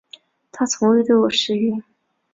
[0.51, 1.75] 他从未对我失约